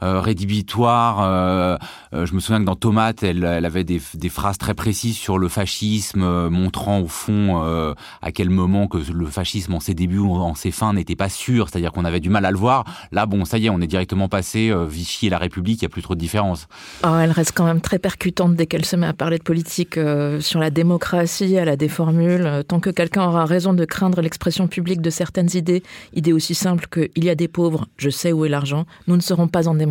rédhibitoire. 0.00 1.22
Euh, 1.22 1.76
euh, 2.14 2.26
je 2.26 2.34
me 2.34 2.40
souviens 2.40 2.60
que 2.60 2.64
dans 2.64 2.76
Tomate, 2.76 3.22
elle, 3.22 3.44
avait 3.44 3.84
des, 3.84 4.00
des, 4.14 4.28
phrases 4.28 4.58
très 4.58 4.74
précises 4.74 5.16
sur 5.16 5.38
le 5.38 5.48
fascisme, 5.48 6.48
montrant 6.48 7.00
au 7.00 7.08
fond 7.08 7.62
à 8.22 8.32
quel 8.32 8.50
moment 8.50 8.86
que 8.86 8.98
le 8.98 9.26
fascisme 9.26 9.74
en 9.74 9.80
ses 9.80 9.94
débuts 9.94 10.18
ou 10.18 10.34
en 10.34 10.54
ses 10.54 10.70
fins 10.70 10.92
n'était 10.92 11.16
pas 11.16 11.28
sûr, 11.28 11.68
c'est-à-dire 11.68 11.92
qu'on 11.92 12.04
avait 12.04 12.20
du 12.20 12.30
mal 12.30 12.44
à 12.44 12.50
le 12.50 12.56
voir. 12.56 12.84
Là, 13.12 13.26
bon, 13.26 13.44
ça 13.44 13.58
y 13.58 13.66
est, 13.66 13.70
on 13.70 13.80
est 13.80 13.86
directement 13.86 14.28
passé 14.28 14.72
Vichy 14.88 15.26
et 15.26 15.30
la 15.30 15.38
République, 15.38 15.82
il 15.82 15.84
n'y 15.84 15.86
a 15.86 15.90
plus 15.90 16.02
trop 16.02 16.14
de 16.14 16.20
différence. 16.20 16.68
Oh, 17.04 17.16
elle 17.20 17.30
reste 17.30 17.52
quand 17.54 17.64
même 17.64 17.80
très 17.80 17.98
percutante 17.98 18.54
dès 18.54 18.66
qu'elle 18.66 18.84
se 18.84 18.96
met 18.96 19.06
à 19.06 19.12
parler 19.12 19.38
de 19.38 19.42
politique 19.42 19.98
sur 20.40 20.60
la 20.60 20.70
démocratie, 20.70 21.54
elle 21.54 21.68
a 21.68 21.76
des 21.76 21.88
formules. 21.88 22.62
Tant 22.68 22.80
que 22.80 22.90
quelqu'un 22.90 23.26
aura 23.26 23.44
raison 23.44 23.74
de 23.74 23.84
craindre 23.84 24.20
l'expression 24.20 24.68
publique 24.68 25.00
de 25.00 25.10
certaines 25.10 25.54
idées, 25.54 25.82
idées 26.14 26.32
aussi 26.32 26.54
simples 26.54 26.86
que 26.90 27.08
il 27.16 27.24
y 27.24 27.30
a 27.30 27.34
des 27.34 27.48
pauvres, 27.48 27.86
je 27.96 28.10
sais 28.10 28.32
où 28.32 28.44
est 28.44 28.48
l'argent, 28.48 28.86
nous 29.06 29.16
ne 29.16 29.22
serons 29.22 29.48
pas 29.48 29.68
en 29.68 29.74
démocratie 29.74 29.87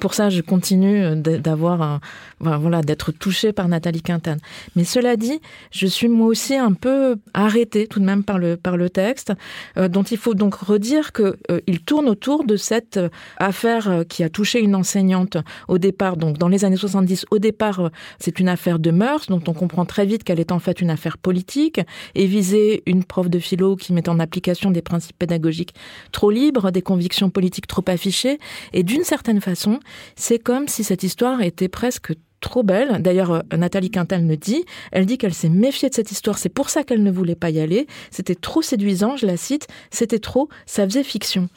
Pour 0.00 0.14
ça, 0.14 0.30
je 0.30 0.40
continue 0.40 1.16
d'avoir, 1.16 2.00
voilà, 2.44 2.82
d'être 2.82 3.12
touchée 3.12 3.52
par 3.52 3.68
Nathalie 3.68 4.02
Quintane. 4.02 4.38
Mais 4.76 4.84
cela 4.84 5.16
dit, 5.16 5.40
je 5.70 5.86
suis 5.86 6.08
moi 6.08 6.26
aussi 6.26 6.54
un 6.54 6.72
peu 6.72 7.16
arrêtée 7.32 7.86
tout 7.86 8.00
de 8.00 8.04
même 8.04 8.24
par 8.24 8.38
le 8.38 8.56
par 8.56 8.76
le 8.76 8.90
texte, 8.90 9.32
euh, 9.76 9.88
dont 9.88 10.02
il 10.02 10.16
faut 10.16 10.34
donc 10.34 10.54
redire 10.54 11.12
que 11.12 11.36
euh, 11.50 11.60
tourne 11.86 12.08
autour 12.08 12.44
de 12.44 12.56
cette 12.56 12.98
affaire 13.36 14.04
qui 14.08 14.22
a 14.24 14.30
touché 14.30 14.60
une 14.60 14.74
enseignante 14.74 15.36
au 15.68 15.78
départ. 15.78 16.16
Donc 16.16 16.38
dans 16.38 16.48
les 16.48 16.64
années 16.64 16.76
70, 16.76 17.26
au 17.30 17.38
départ, 17.38 17.90
c'est 18.18 18.40
une 18.40 18.48
affaire 18.48 18.78
de 18.78 18.90
mœurs, 18.90 19.26
dont 19.26 19.42
on 19.46 19.52
comprend 19.52 19.84
très 19.84 20.06
vite 20.06 20.24
qu'elle 20.24 20.40
est 20.40 20.52
en 20.52 20.58
fait 20.58 20.80
une 20.80 20.90
affaire 20.90 21.18
politique 21.18 21.80
et 22.14 22.26
visait 22.26 22.82
une 22.86 23.04
prof 23.04 23.28
de 23.28 23.38
philo 23.38 23.76
qui 23.76 23.92
met 23.92 24.08
en 24.08 24.18
application 24.18 24.70
des 24.70 24.82
principes 24.82 25.18
pédagogiques 25.18 25.74
trop 26.12 26.30
libres, 26.30 26.70
des 26.70 26.82
convictions 26.82 27.30
politiques 27.30 27.66
trop 27.66 27.84
affichées, 27.86 28.38
et 28.72 28.82
d'une 28.82 29.04
certaine 29.04 29.40
façon, 29.40 29.80
c'est 30.16 30.38
comme 30.38 30.68
si 30.68 30.84
cette 30.84 31.02
histoire 31.02 31.42
était 31.42 31.68
presque 31.68 32.12
trop 32.44 32.62
belle. 32.62 33.00
D'ailleurs, 33.00 33.32
euh, 33.32 33.40
Nathalie 33.56 33.90
Quintal 33.90 34.22
me 34.22 34.36
dit, 34.36 34.64
elle 34.92 35.06
dit 35.06 35.16
qu'elle 35.16 35.32
s'est 35.32 35.48
méfiée 35.48 35.88
de 35.88 35.94
cette 35.94 36.12
histoire, 36.12 36.36
c'est 36.36 36.50
pour 36.50 36.68
ça 36.68 36.84
qu'elle 36.84 37.02
ne 37.02 37.10
voulait 37.10 37.34
pas 37.34 37.48
y 37.48 37.58
aller. 37.58 37.86
C'était 38.10 38.34
trop 38.34 38.60
séduisant, 38.60 39.16
je 39.16 39.26
la 39.26 39.38
cite, 39.38 39.66
c'était 39.90 40.18
trop, 40.18 40.48
ça 40.66 40.84
faisait 40.84 41.02
fiction. 41.02 41.48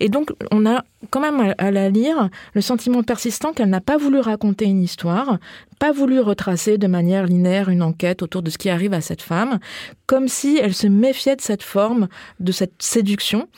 Et 0.00 0.10
donc, 0.10 0.32
on 0.50 0.66
a 0.66 0.84
quand 1.10 1.20
même 1.20 1.54
à 1.56 1.70
la 1.70 1.88
lire 1.88 2.28
le 2.52 2.60
sentiment 2.60 3.02
persistant 3.02 3.52
qu'elle 3.52 3.70
n'a 3.70 3.80
pas 3.80 3.96
voulu 3.96 4.20
raconter 4.20 4.66
une 4.66 4.82
histoire, 4.82 5.38
pas 5.78 5.92
voulu 5.92 6.20
retracer 6.20 6.76
de 6.76 6.86
manière 6.86 7.24
linéaire 7.24 7.70
une 7.70 7.82
enquête 7.82 8.22
autour 8.22 8.42
de 8.42 8.50
ce 8.50 8.58
qui 8.58 8.68
arrive 8.68 8.92
à 8.92 9.00
cette 9.00 9.22
femme, 9.22 9.58
comme 10.06 10.28
si 10.28 10.58
elle 10.62 10.74
se 10.74 10.86
méfiait 10.86 11.36
de 11.36 11.40
cette 11.40 11.62
forme, 11.62 12.08
de 12.38 12.52
cette 12.52 12.82
séduction. 12.82 13.48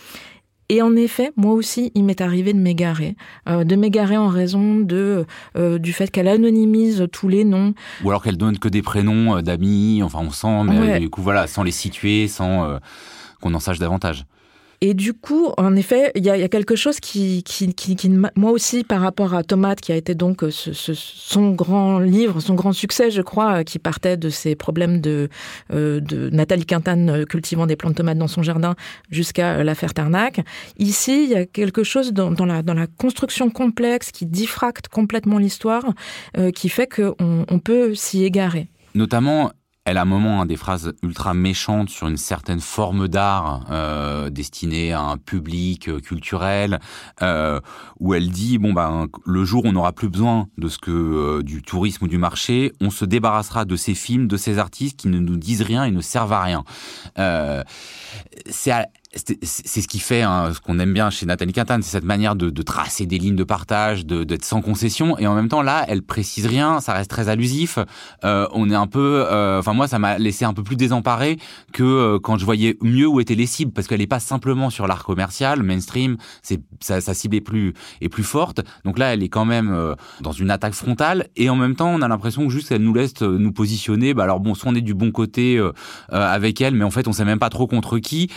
Et 0.69 0.83
en 0.83 0.97
effet, 0.97 1.33
moi 1.37 1.53
aussi, 1.53 1.93
il 1.95 2.05
m'est 2.05 2.21
arrivé 2.21 2.53
de 2.53 2.59
m'égarer, 2.59 3.17
euh, 3.49 3.63
de 3.63 3.77
m'égarer 3.77 4.17
en 4.17 4.27
raison 4.27 4.81
de 4.81 5.25
euh, 5.57 5.79
du 5.79 5.93
fait 5.93 6.11
qu'elle 6.11 6.27
anonymise 6.27 7.07
tous 7.13 7.29
les 7.29 7.45
noms, 7.45 7.75
ou 8.03 8.11
alors 8.11 8.23
qu'elle 8.23 8.37
donne 8.37 8.59
que 8.59 8.69
des 8.69 8.83
prénoms 8.83 9.37
euh, 9.37 9.43
d'amis. 9.43 10.03
Enfin, 10.03 10.19
on 10.23 10.31
sent, 10.31 10.65
mais 10.65 10.99
du 10.99 11.09
coup, 11.09 11.23
voilà, 11.23 11.47
sans 11.47 11.63
les 11.63 11.71
situer, 11.71 12.27
sans 12.27 12.79
qu'on 13.41 13.55
en 13.55 13.61
sache 13.61 13.79
davantage. 13.79 14.25
Et 14.81 14.95
du 14.95 15.15
coup, 15.15 15.53
en 15.57 15.75
effet, 15.75 16.13
il 16.15 16.25
y 16.25 16.31
a, 16.31 16.49
quelque 16.49 16.77
chose 16.77 17.01
qui, 17.01 17.43
moi 18.37 18.51
aussi, 18.51 18.85
par 18.85 19.01
rapport 19.01 19.35
à 19.35 19.43
Tomate, 19.43 19.81
qui 19.81 19.93
a 19.93 19.97
été 19.97 20.15
donc 20.15 20.43
euh, 20.43 20.51
son 20.51 21.53
grand 21.53 21.99
livre, 21.99 22.41
son 22.41 22.55
grand 22.55 22.73
succès, 22.73 23.11
je 23.11 23.23
crois, 23.23 23.61
euh, 23.61 23.63
qui 23.63 23.79
partait 23.79 24.17
de 24.17 24.29
ses 24.29 24.55
problèmes 24.55 25.01
de, 25.01 25.29
euh, 25.73 26.01
Nathalie 26.31 26.67
Quintane 26.67 27.25
cultivant 27.27 27.67
des 27.67 27.77
plantes 27.77 27.93
de 27.93 27.97
tomates 27.97 28.19
dans 28.19 28.29
son 28.29 28.43
jardin 28.43 28.75
jusqu'à 29.11 29.65
l'affaire 29.65 29.95
Tarnac. 29.95 30.41
Ici, 30.79 31.25
il 31.25 31.31
y 31.31 31.37
a 31.37 31.47
quelque 31.47 31.83
chose 31.83 32.13
dans, 32.13 32.31
la, 32.45 32.87
construction 32.99 33.51
complexe 33.51 34.11
qui 34.11 34.27
diffracte 34.27 34.89
complètement 34.89 35.39
l'histoire, 35.39 35.85
qui 36.55 36.69
fait 36.69 36.87
qu'on 36.87 37.47
on 37.49 37.59
peut 37.59 37.95
s'y 37.95 38.25
égarer. 38.25 38.69
Notamment, 38.95 39.51
elle 39.87 39.99
a 39.99 40.03
un 40.03 40.05
moment 40.05 40.43
hein, 40.43 40.47
des 40.47 40.57
phrases 40.57 40.93
ultra 41.03 41.33
méchantes 41.33 41.91
sur 41.91 42.09
une 42.09 42.17
certaine 42.17 42.59
forme 42.59 43.07
d'art 43.07 43.65
euh, 43.71 44.31
destinée 44.31 44.93
à 44.93 45.01
un 45.01 45.17
public 45.17 45.89
euh, 45.89 46.01
culturel, 46.01 46.81
euh, 47.23 47.61
où 48.01 48.13
elle 48.13 48.31
dit 48.31 48.59
bon 48.59 48.73
ben 48.73 49.07
le 49.25 49.45
jour 49.45 49.65
où 49.65 49.69
on 49.69 49.73
n'aura 49.73 49.93
plus 49.93 50.09
besoin 50.09 50.49
de 50.59 50.69
ce 50.69 50.79
que 50.79 50.91
euh, 50.91 51.43
du 51.45 51.63
tourisme 51.63 52.05
ou 52.05 52.09
du 52.09 52.19
marché, 52.19 52.73
on 52.81 52.91
se 52.91 53.05
débarrassera 53.05 53.65
de 53.65 53.77
ces 53.77 53.95
films, 53.95 54.27
de 54.27 54.37
ces 54.37 54.59
artistes 54.59 54.99
qui 54.99 55.07
ne 55.07 55.21
nous 55.21 55.37
disent 55.37 55.63
rien 55.63 55.85
et 55.85 55.93
ne 55.93 56.01
servent 56.01 56.33
à 56.33 56.43
rien. 56.43 56.65
Euh, 57.21 57.63
c'est 58.51 58.73
c'est 59.15 59.81
ce 59.81 59.89
qui 59.89 59.99
fait 59.99 60.23
hein, 60.23 60.53
ce 60.53 60.61
qu'on 60.61 60.79
aime 60.79 60.93
bien 60.93 61.11
chez 61.11 61.27
Nathalie 61.27 61.53
Quintane, 61.53 61.83
c'est 61.83 61.93
cette 61.93 62.05
manière 62.05 62.35
de, 62.35 62.51
de, 62.51 62.63
tracer 62.63 63.07
des 63.07 63.19
lignes 63.19 63.37
de 63.37 63.45
partage, 63.45 64.05
d'être 64.05 64.45
sans 64.45 64.61
concession, 64.61 65.17
et 65.19 65.27
en 65.27 65.35
même 65.35 65.49
temps 65.49 65.63
là, 65.63 65.85
elle 65.89 66.03
précise 66.03 66.47
rien, 66.47 66.81
ça 66.81 66.93
reste 66.93 67.11
très 67.11 67.29
allusif. 67.29 67.79
Euh, 68.25 68.47
on 68.53 68.69
est 68.71 68.75
un 68.75 68.87
peu, 68.87 69.25
euh, 69.31 69.61
enfin 69.61 69.73
moi, 69.73 69.89
ça 69.89 69.99
m'a 69.99 70.19
laissé 70.19 70.45
un 70.45 70.53
peu 70.53 70.63
plus 70.63 70.77
désemparé 70.77 71.39
que 71.73 71.85
euh, 71.85 72.19
quand 72.19 72.37
je 72.37 72.45
voyais 72.45 72.77
mieux 72.83 73.07
où 73.07 73.21
étaient 73.21 73.35
les 73.35 73.47
cibles, 73.47 73.73
parce 73.73 73.87
qu'elle 73.87 74.01
est 74.01 74.07
pas 74.07 74.21
simplement 74.21 74.71
sur 74.71 74.87
l'art 74.87 75.05
commercial, 75.05 75.63
mainstream, 75.63 76.17
c'est 76.43 76.61
sa, 76.81 77.01
sa, 77.01 77.15
cible 77.15 77.37
est 77.37 77.41
plus 77.41 77.75
est 78.01 78.09
plus 78.09 78.25
forte. 78.25 78.61
Donc 78.85 78.99
là, 78.99 79.15
elle 79.15 79.23
est 79.23 79.29
quand 79.29 79.45
même 79.45 79.73
euh, 79.73 79.95
dans 80.21 80.33
une 80.33 80.51
attaque 80.51 80.75
frontale, 80.75 81.29
et 81.37 81.49
en 81.49 81.57
même 81.57 81.77
temps, 81.77 81.91
on 81.91 82.03
a 82.03 82.09
l'impression 82.09 82.47
que 82.47 82.53
juste 82.53 82.73
elle 82.73 82.83
nous 82.83 82.95
laisse 82.95 83.21
nous 83.21 83.53
positionner. 83.53 84.15
Bah 84.15 84.25
alors 84.25 84.41
bon, 84.41 84.55
soit 84.55 84.71
on 84.71 84.75
est 84.75 84.81
du 84.81 84.95
bon 84.95 85.11
côté 85.11 85.61
avec 86.11 86.61
elle, 86.61 86.75
mais 86.75 86.85
en 86.85 86.91
fait, 86.91 87.09
on 87.09 87.13
sait 87.13 87.25
même 87.25 87.39
pas 87.39 87.51
trop 87.51 87.67
contre 87.67 87.99
qui. 87.99 88.31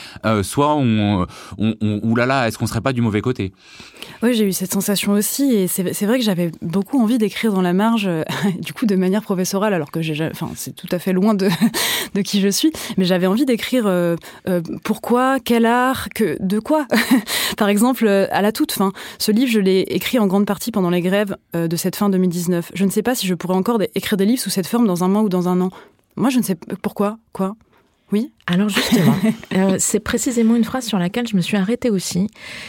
soit 0.44 0.69
on, 0.76 1.26
on, 1.58 1.76
on 1.82 2.00
oulala, 2.04 2.48
est-ce 2.48 2.58
qu'on 2.58 2.68
serait 2.68 2.82
pas 2.82 2.94
du 2.94 3.02
mauvais 3.02 3.22
côté? 3.22 3.54
Oui, 4.22 4.34
j'ai 4.34 4.46
eu 4.46 4.54
cette 4.54 4.74
sensation 4.74 5.14
aussi, 5.14 5.54
et 5.54 5.68
c'est 5.68 6.06
vrai 6.06 6.20
que 6.20 6.26
j'avais 6.26 6.52
beaucoup 6.62 7.02
envie 7.02 7.18
d'écrire 7.18 7.54
dans 7.54 7.62
la 7.62 7.74
marge, 7.74 8.10
du 8.60 8.74
coup, 8.74 8.86
de 8.86 8.96
manière 8.96 9.22
professorale, 9.22 9.74
alors 9.74 9.92
que 9.92 10.02
j'ai, 10.02 10.30
enfin, 10.32 10.50
c'est 10.56 10.76
tout 10.76 10.88
à 10.92 11.00
fait 11.00 11.14
loin 11.14 11.34
de, 11.34 11.50
de 12.14 12.22
qui 12.22 12.42
je 12.42 12.50
suis, 12.50 12.72
mais 12.98 13.06
j'avais 13.06 13.28
envie 13.28 13.46
d'écrire 13.46 13.88
euh, 13.88 14.16
euh, 14.48 14.62
pourquoi, 14.84 15.40
quel 15.40 15.66
art, 15.66 16.10
que, 16.10 16.38
de 16.40 16.60
quoi. 16.60 16.86
Par 17.58 17.70
exemple, 17.70 18.08
à 18.08 18.42
la 18.42 18.52
toute 18.52 18.72
fin, 18.72 18.92
ce 19.18 19.32
livre, 19.32 19.52
je 19.52 19.60
l'ai 19.60 19.82
écrit 19.82 20.20
en 20.20 20.28
grande 20.28 20.46
partie 20.46 20.72
pendant 20.72 20.90
les 20.90 21.02
grèves 21.02 21.36
euh, 21.56 21.68
de 21.68 21.76
cette 21.76 21.96
fin 21.96 22.10
2019. 22.10 22.72
Je 22.74 22.86
ne 22.86 22.90
sais 22.90 23.04
pas 23.04 23.16
si 23.16 23.28
je 23.28 23.36
pourrais 23.36 23.56
encore 23.56 23.80
écrire 23.96 24.18
des 24.18 24.26
livres 24.26 24.42
sous 24.42 24.50
cette 24.50 24.68
forme 24.68 24.88
dans 24.88 25.04
un 25.04 25.08
mois 25.08 25.22
ou 25.22 25.30
dans 25.30 25.48
un 25.48 25.60
an. 25.62 25.70
Moi, 26.16 26.30
je 26.30 26.40
ne 26.40 26.44
sais 26.44 26.58
pourquoi, 26.82 27.18
quoi? 27.34 27.56
Oui. 28.12 28.32
Alors 28.48 28.70
justement, 28.70 29.16
euh, 29.54 29.76
c'est 29.78 30.00
précisément 30.00 30.56
une 30.56 30.64
phrase 30.64 30.86
sur 30.86 30.98
laquelle 30.98 31.28
je 31.28 31.36
me 31.36 31.42
suis 31.42 31.56
arrêtée 31.56 31.92
aussi. 31.92 32.28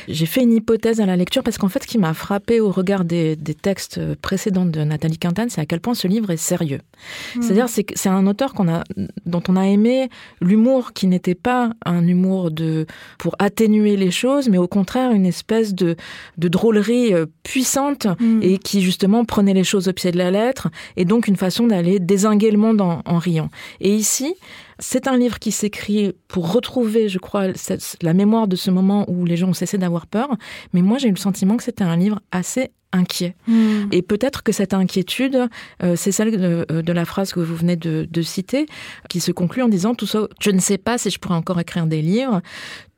J'ai 0.08 0.26
fait 0.26 0.42
une 0.42 0.52
hypothèse 0.52 1.00
à 1.00 1.06
la 1.06 1.16
lecture 1.16 1.42
parce 1.42 1.56
qu'en 1.56 1.70
fait, 1.70 1.82
ce 1.82 1.88
qui 1.88 1.96
m'a 1.96 2.12
frappé 2.12 2.60
au 2.60 2.70
regard 2.70 3.04
des, 3.04 3.36
des, 3.36 3.54
textes 3.54 3.98
précédents 4.16 4.66
de 4.66 4.80
Nathalie 4.80 5.18
Quintane, 5.18 5.48
c'est 5.48 5.60
à 5.60 5.66
quel 5.66 5.80
point 5.80 5.94
ce 5.94 6.06
livre 6.06 6.30
est 6.30 6.36
sérieux. 6.36 6.80
Mmh. 7.34 7.42
C'est-à-dire, 7.42 7.68
c'est 7.70 7.86
c'est 7.94 8.10
un 8.10 8.26
auteur 8.26 8.52
qu'on 8.52 8.68
a, 8.68 8.84
dont 9.24 9.42
on 9.48 9.56
a 9.56 9.66
aimé 9.66 10.10
l'humour 10.42 10.92
qui 10.92 11.06
n'était 11.06 11.34
pas 11.34 11.70
un 11.86 12.06
humour 12.06 12.50
de 12.50 12.86
pour 13.18 13.34
atténuer 13.38 13.96
les 13.96 14.10
choses, 14.10 14.50
mais 14.50 14.58
au 14.58 14.68
contraire 14.68 15.12
une 15.12 15.26
espèce 15.26 15.74
de, 15.74 15.96
de 16.36 16.48
drôlerie 16.48 17.14
puissante 17.42 18.06
mmh. 18.06 18.42
et 18.42 18.58
qui 18.58 18.82
justement 18.82 19.24
prenait 19.24 19.54
les 19.54 19.64
choses 19.64 19.88
au 19.88 19.92
pied 19.94 20.12
de 20.12 20.18
la 20.18 20.30
lettre 20.30 20.68
et 20.98 21.06
donc 21.06 21.26
une 21.26 21.36
façon 21.36 21.66
d'aller 21.66 21.98
désinguer 21.98 22.50
le 22.50 22.58
monde 22.58 22.82
en, 22.82 23.00
en 23.06 23.18
riant. 23.18 23.48
Et 23.80 23.94
ici, 23.94 24.34
c'est 24.80 25.06
un 25.06 25.16
livre 25.16 25.38
qui 25.38 25.52
s'écrit 25.52 26.14
pour 26.26 26.52
retrouver, 26.52 27.08
je 27.08 27.18
crois, 27.18 27.48
la 28.02 28.14
mémoire 28.14 28.48
de 28.48 28.56
ce 28.56 28.70
moment 28.70 29.08
où 29.08 29.24
les 29.24 29.36
gens 29.36 29.48
ont 29.48 29.54
cessé 29.54 29.78
d'avoir 29.78 30.06
peur. 30.06 30.36
Mais 30.72 30.82
moi, 30.82 30.98
j'ai 30.98 31.08
eu 31.08 31.12
le 31.12 31.16
sentiment 31.16 31.56
que 31.56 31.62
c'était 31.62 31.84
un 31.84 31.96
livre 31.96 32.20
assez 32.32 32.70
inquiet. 32.92 33.36
Mmh. 33.46 33.88
Et 33.92 34.02
peut-être 34.02 34.42
que 34.42 34.52
cette 34.52 34.74
inquiétude, 34.74 35.48
euh, 35.82 35.94
c'est 35.96 36.10
celle 36.10 36.32
de, 36.32 36.66
de, 36.68 36.92
la 36.92 37.04
phrase 37.04 37.32
que 37.32 37.38
vous 37.38 37.54
venez 37.54 37.76
de, 37.76 38.08
de, 38.10 38.22
citer, 38.22 38.66
qui 39.08 39.20
se 39.20 39.30
conclut 39.30 39.62
en 39.62 39.68
disant 39.68 39.94
tout 39.94 40.06
ça, 40.06 40.26
je 40.40 40.50
ne 40.50 40.58
sais 40.58 40.78
pas 40.78 40.98
si 40.98 41.10
je 41.10 41.18
pourrais 41.20 41.36
encore 41.36 41.60
écrire 41.60 41.86
des 41.86 42.02
livres, 42.02 42.40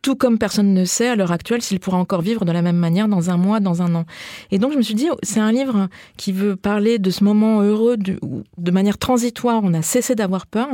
tout 0.03 0.17
comme 0.17 0.39
personne 0.39 0.75
ne 0.75 0.85
sait 0.85 1.09
à 1.09 1.17
l'heure 1.17 1.33
actuelle 1.33 1.63
s'il 1.63 1.81
pourra 1.81 1.97
encore 1.97 2.21
vivre 2.21 2.45
de 2.45 2.53
la 2.53 2.61
même 2.61 2.77
manière 2.77 3.09
dans 3.09 3.31
un 3.31 3.37
mois, 3.37 3.61
dans 3.61 3.83
un 3.83 3.95
an. 3.95 4.05
Et 4.51 4.59
donc 4.59 4.73
je 4.73 4.77
me 4.77 4.83
suis 4.83 4.95
dit, 4.95 5.09
c'est 5.23 5.41
un 5.41 5.53
livre 5.53 5.89
qui 6.17 6.33
veut 6.33 6.57
parler 6.57 6.99
de 6.99 7.11
ce 7.11 7.23
moment 7.23 7.63
heureux 7.63 7.97
de, 7.97 8.19
de 8.59 8.71
manière 8.71 8.99
transitoire, 8.99 9.61
on 9.63 9.73
a 9.75 9.83
cessé 9.83 10.15
d'avoir 10.15 10.47
peur, 10.47 10.69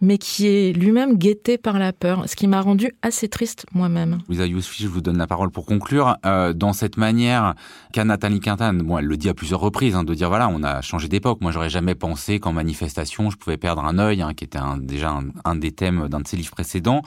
mais 0.00 0.16
qui 0.16 0.46
est 0.46 0.72
lui-même 0.72 1.18
guetté 1.18 1.58
par 1.58 1.78
la 1.78 1.92
peur, 1.92 2.24
ce 2.28 2.36
qui 2.36 2.46
m'a 2.46 2.60
rendu 2.60 2.92
assez 3.02 3.28
triste 3.28 3.66
moi-même. 3.74 4.18
Lisa 4.28 4.46
Yousfi, 4.46 4.84
je 4.84 4.88
vous 4.88 5.00
donne 5.00 5.18
la 5.18 5.26
parole 5.26 5.50
pour 5.50 5.66
conclure. 5.66 6.16
Euh, 6.24 6.52
dans 6.52 6.72
cette 6.72 6.96
manière 6.96 7.54
qu'a 7.92 8.04
Nathalie 8.04 8.40
Quintane, 8.40 8.82
bon, 8.82 8.98
elle 8.98 9.06
le 9.06 9.16
dit 9.16 9.28
à 9.28 9.34
plusieurs 9.34 9.60
reprises, 9.60 9.96
hein, 9.96 10.04
de 10.04 10.14
dire 10.14 10.28
voilà, 10.28 10.48
on 10.48 10.62
a 10.62 10.82
changé 10.82 11.08
d'époque. 11.08 11.40
Moi, 11.40 11.50
j'aurais 11.50 11.70
jamais 11.70 11.94
pensé 11.94 12.38
qu'en 12.38 12.52
manifestation, 12.52 13.30
je 13.30 13.36
pouvais 13.36 13.56
perdre 13.56 13.84
un 13.84 13.98
œil, 13.98 14.22
hein, 14.22 14.34
qui 14.34 14.44
était 14.44 14.58
un, 14.58 14.76
déjà 14.76 15.18
un 15.44 15.56
des 15.56 15.72
thèmes 15.72 16.08
d'un 16.08 16.20
de 16.20 16.28
ses 16.28 16.36
livres 16.36 16.52
précédents 16.52 17.02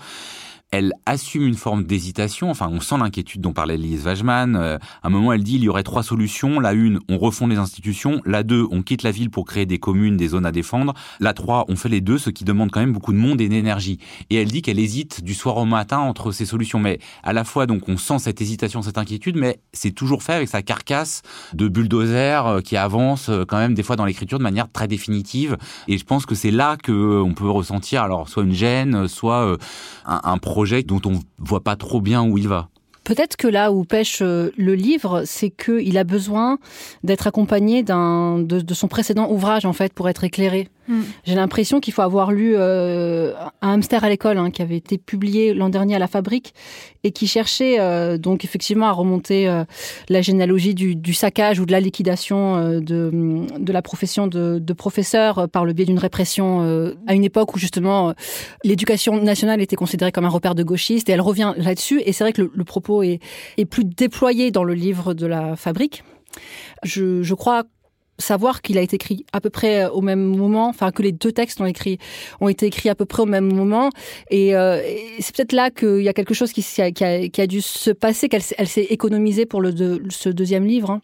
elle 0.71 0.93
assume 1.05 1.45
une 1.45 1.55
forme 1.55 1.83
d'hésitation. 1.83 2.49
Enfin, 2.49 2.69
on 2.71 2.79
sent 2.79 2.95
l'inquiétude 2.97 3.41
dont 3.41 3.51
parlait 3.51 3.75
Lise 3.75 4.05
Wajman. 4.05 4.55
Euh, 4.55 4.77
à 5.03 5.07
un 5.07 5.09
moment, 5.09 5.33
elle 5.33 5.43
dit 5.43 5.55
il 5.55 5.63
y 5.63 5.69
aurait 5.69 5.83
trois 5.83 6.01
solutions. 6.01 6.61
La 6.61 6.71
une, 6.71 6.99
on 7.09 7.17
refond 7.17 7.47
les 7.47 7.57
institutions. 7.57 8.21
La 8.25 8.43
deux, 8.43 8.65
on 8.71 8.81
quitte 8.81 9.03
la 9.03 9.11
ville 9.11 9.29
pour 9.29 9.43
créer 9.43 9.65
des 9.65 9.79
communes, 9.79 10.15
des 10.15 10.29
zones 10.29 10.45
à 10.45 10.53
défendre. 10.53 10.93
La 11.19 11.33
trois, 11.33 11.65
on 11.67 11.75
fait 11.75 11.89
les 11.89 11.99
deux, 11.99 12.17
ce 12.17 12.29
qui 12.29 12.45
demande 12.45 12.71
quand 12.71 12.79
même 12.79 12.93
beaucoup 12.93 13.11
de 13.11 13.17
monde 13.17 13.41
et 13.41 13.49
d'énergie. 13.49 13.99
Et 14.29 14.37
elle 14.37 14.47
dit 14.47 14.61
qu'elle 14.61 14.79
hésite 14.79 15.25
du 15.25 15.33
soir 15.33 15.57
au 15.57 15.65
matin 15.65 15.99
entre 15.99 16.31
ces 16.31 16.45
solutions. 16.45 16.79
Mais 16.79 16.99
à 17.23 17.33
la 17.33 17.43
fois, 17.43 17.65
donc, 17.65 17.89
on 17.89 17.97
sent 17.97 18.19
cette 18.19 18.39
hésitation, 18.39 18.81
cette 18.81 18.97
inquiétude, 18.97 19.35
mais 19.35 19.59
c'est 19.73 19.91
toujours 19.91 20.23
fait 20.23 20.33
avec 20.33 20.47
sa 20.47 20.61
carcasse 20.61 21.21
de 21.53 21.67
bulldozer 21.67 22.61
qui 22.63 22.77
avance 22.77 23.27
euh, 23.27 23.43
quand 23.45 23.57
même 23.57 23.73
des 23.73 23.83
fois 23.83 23.97
dans 23.97 24.05
l'écriture 24.05 24.37
de 24.37 24.43
manière 24.43 24.71
très 24.71 24.87
définitive. 24.87 25.57
Et 25.89 25.97
je 25.97 26.05
pense 26.05 26.25
que 26.25 26.33
c'est 26.33 26.51
là 26.51 26.77
que 26.81 26.93
euh, 26.93 27.21
on 27.21 27.33
peut 27.33 27.49
ressentir 27.49 28.03
alors 28.03 28.29
soit 28.29 28.43
une 28.43 28.53
gêne, 28.53 29.09
soit 29.09 29.57
un, 30.05 30.21
un 30.23 30.37
projet 30.37 30.60
dont 30.87 31.01
on 31.05 31.19
voit 31.39 31.63
pas 31.63 31.75
trop 31.75 32.01
bien 32.01 32.23
où 32.23 32.37
il 32.37 32.47
va. 32.47 32.69
Peut-être 33.11 33.35
que 33.35 33.49
là 33.49 33.73
où 33.73 33.83
pêche 33.83 34.21
le 34.21 34.73
livre, 34.73 35.23
c'est 35.25 35.49
qu'il 35.49 35.97
a 35.97 36.05
besoin 36.05 36.59
d'être 37.03 37.27
accompagné 37.27 37.83
d'un 37.83 38.39
de, 38.39 38.61
de, 38.61 38.73
son 38.73 38.87
précédent 38.87 39.29
ouvrage 39.29 39.65
en 39.65 39.73
fait 39.73 39.93
pour 39.93 40.07
être 40.07 40.23
éclairé. 40.23 40.69
Mm. 40.87 41.01
J'ai 41.25 41.35
l'impression 41.35 41.79
qu'il 41.79 41.93
faut 41.93 42.01
avoir 42.01 42.31
lu 42.31 42.53
euh, 42.55 43.33
un 43.61 43.73
hamster 43.73 44.03
à 44.03 44.09
l'école 44.09 44.37
hein, 44.37 44.49
qui 44.49 44.61
avait 44.61 44.77
été 44.77 44.97
publié 44.97 45.53
l'an 45.53 45.69
dernier 45.69 45.95
à 45.95 45.99
la 45.99 46.07
Fabrique 46.07 46.53
et 47.03 47.11
qui 47.11 47.27
cherchait 47.27 47.79
euh, 47.79 48.17
donc 48.17 48.43
effectivement 48.45 48.87
à 48.87 48.91
remonter 48.91 49.47
euh, 49.47 49.63
la 50.09 50.21
généalogie 50.21 50.73
du, 50.73 50.95
du, 50.95 51.13
saccage 51.13 51.59
ou 51.59 51.65
de 51.65 51.71
la 51.71 51.79
liquidation 51.79 52.57
euh, 52.57 52.79
de, 52.79 53.11
de 53.59 53.73
la 53.73 53.81
profession 53.81 54.27
de, 54.27 54.59
de 54.59 54.73
professeur 54.73 55.47
par 55.49 55.65
le 55.65 55.73
biais 55.73 55.85
d'une 55.85 55.99
répression 55.99 56.61
euh, 56.61 56.95
à 57.07 57.13
une 57.13 57.23
époque 57.23 57.55
où 57.55 57.59
justement 57.59 58.13
l'éducation 58.63 59.21
nationale 59.21 59.61
était 59.61 59.75
considérée 59.75 60.11
comme 60.11 60.25
un 60.25 60.29
repère 60.29 60.55
de 60.55 60.63
gauchistes 60.63 61.09
et 61.09 61.11
elle 61.11 61.21
revient 61.21 61.53
là-dessus 61.57 62.01
et 62.05 62.11
c'est 62.11 62.23
vrai 62.23 62.33
que 62.33 62.41
le, 62.41 62.51
le 62.53 62.63
propos 62.63 63.00
est, 63.03 63.19
est, 63.57 63.65
plus 63.65 63.85
déployé 63.85 64.51
dans 64.51 64.63
le 64.63 64.73
livre 64.73 65.13
de 65.13 65.25
la 65.25 65.55
Fabrique. 65.55 66.03
Je, 66.83 67.33
crois 67.33 67.63
savoir 68.17 68.61
qu'il 68.61 68.77
a 68.77 68.81
été 68.81 68.97
écrit 68.97 69.25
à 69.33 69.41
peu 69.41 69.49
près 69.49 69.87
au 69.87 70.01
même 70.01 70.23
moment, 70.23 70.67
enfin 70.67 70.91
que 70.91 71.01
les 71.01 71.11
deux 71.11 71.31
textes 71.31 71.59
ont 71.59 71.65
écrit 71.65 71.97
ont 72.39 72.49
été 72.49 72.67
écrits 72.67 72.89
à 72.89 72.95
peu 72.95 73.05
près 73.05 73.23
au 73.23 73.25
même 73.25 73.51
moment, 73.51 73.89
et, 74.29 74.55
euh, 74.55 74.79
c'est 75.19 75.35
peut-être 75.35 75.53
là 75.53 75.71
qu'il 75.71 76.01
y 76.01 76.09
a 76.09 76.13
quelque 76.13 76.35
chose 76.35 76.53
qui, 76.53 76.63
a, 76.81 77.47
dû 77.47 77.61
se 77.61 77.91
passer, 77.91 78.29
qu'elle 78.29 78.43
elle 78.57 78.67
s'est 78.67 78.87
économisée 78.89 79.45
pour 79.45 79.63
ce 79.63 80.29
deuxième 80.29 80.65
livre. 80.65 80.91
Hein 80.91 81.01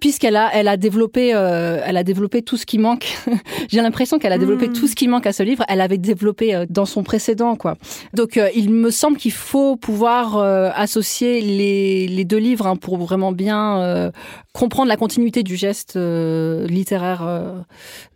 puisqu'elle 0.00 0.36
a, 0.36 0.50
elle 0.52 0.68
a 0.68 0.76
développé, 0.76 1.34
euh, 1.34 1.80
elle 1.84 1.96
a 1.96 2.04
développé 2.04 2.42
tout 2.42 2.56
ce 2.56 2.66
qui 2.66 2.78
manque. 2.78 3.16
J'ai 3.68 3.80
l'impression 3.80 4.18
qu'elle 4.18 4.32
a 4.32 4.38
développé 4.38 4.68
mmh. 4.68 4.72
tout 4.72 4.86
ce 4.86 4.94
qui 4.94 5.08
manque 5.08 5.26
à 5.26 5.32
ce 5.32 5.42
livre. 5.42 5.64
Elle 5.68 5.80
avait 5.80 5.98
développé 5.98 6.54
euh, 6.54 6.66
dans 6.68 6.84
son 6.84 7.02
précédent, 7.02 7.56
quoi. 7.56 7.76
Donc, 8.12 8.36
euh, 8.36 8.48
il 8.54 8.70
me 8.70 8.90
semble 8.90 9.16
qu'il 9.16 9.32
faut 9.32 9.76
pouvoir 9.76 10.36
euh, 10.36 10.70
associer 10.74 11.40
les, 11.40 12.06
les 12.08 12.24
deux 12.24 12.36
livres 12.36 12.66
hein, 12.66 12.76
pour 12.76 12.98
vraiment 12.98 13.32
bien 13.32 14.12
comprendre 14.52 14.88
la 14.88 14.96
continuité 14.96 15.42
du 15.42 15.56
geste 15.56 15.96
littéraire 15.96 17.64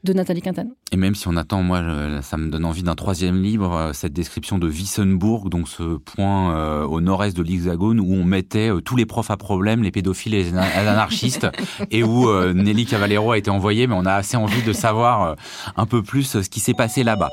de 0.04 0.12
Nathalie 0.12 0.42
Quintane. 0.42 0.70
Et 0.92 0.96
même 0.96 1.14
si 1.14 1.28
on 1.28 1.37
attend, 1.37 1.62
moi, 1.62 1.82
ça 2.22 2.37
me 2.37 2.50
donne 2.50 2.64
envie 2.64 2.82
d'un 2.82 2.94
troisième 2.94 3.42
livre, 3.42 3.90
cette 3.92 4.12
description 4.12 4.58
de 4.58 4.66
Wissenbourg, 4.66 5.50
donc 5.50 5.68
ce 5.68 5.96
point 5.96 6.84
au 6.84 7.00
nord-est 7.00 7.37
de 7.37 7.42
l'Hexagone 7.42 8.00
où 8.00 8.12
on 8.14 8.25
mettait 8.25 8.70
tous 8.84 8.96
les 8.96 9.06
profs 9.06 9.30
à 9.30 9.37
problème, 9.37 9.82
les 9.82 9.90
pédophiles 9.90 10.34
et 10.34 10.44
les 10.44 10.54
anarchistes. 10.54 11.46
et 11.90 12.02
où 12.02 12.28
euh, 12.28 12.52
Nelly 12.52 12.86
Cavallero 12.86 13.32
a 13.32 13.38
été 13.38 13.50
envoyée, 13.50 13.86
mais 13.86 13.94
on 13.96 14.06
a 14.06 14.14
assez 14.14 14.36
envie 14.36 14.62
de 14.62 14.72
savoir 14.72 15.22
euh, 15.22 15.34
un 15.76 15.86
peu 15.86 16.02
plus 16.02 16.40
ce 16.42 16.48
qui 16.48 16.60
s'est 16.60 16.74
passé 16.74 17.04
là-bas. 17.04 17.30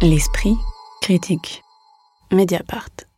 L'esprit 0.00 0.56
critique. 1.00 1.62
Mediapart. 2.32 3.11